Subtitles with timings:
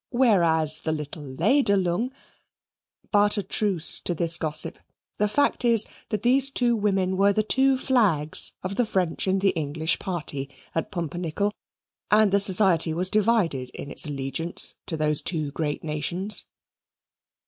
[0.09, 2.09] Whereas the little Lederlung
[3.11, 4.79] but a truce to this gossip
[5.19, 9.41] the fact is that these two women were the two flags of the French and
[9.41, 11.53] the English party at Pumpernickel,
[12.09, 16.45] and the society was divided in its allegiance to those two great nations.